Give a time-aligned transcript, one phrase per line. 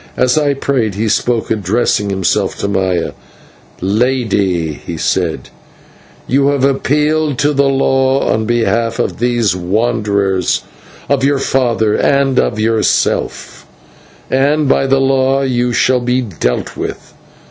[0.17, 3.11] As I prayed he spoke, addressing himself to Maya:
[3.81, 5.49] "Lady," he said,
[6.25, 10.63] "you have appealed to the law on behalf of these wanderers,
[11.07, 13.67] of your father, and of yourself,
[14.31, 17.13] and by the law you shall be dealt with.